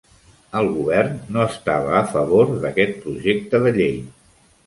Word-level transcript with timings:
El 0.59 0.69
govern 0.77 1.19
no 1.35 1.43
estava 1.49 1.91
a 1.99 2.01
favor 2.15 2.49
d'aquest 2.65 2.97
projecte 3.05 3.59
de 3.67 3.77
llei. 3.79 3.95